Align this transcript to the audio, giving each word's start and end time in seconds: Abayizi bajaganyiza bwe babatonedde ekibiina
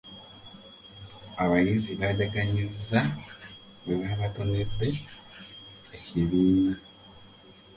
Abayizi 1.43 1.91
bajaganyiza 2.01 2.99
bwe 3.81 3.95
babatonedde 4.03 4.89
ekibiina 5.97 6.77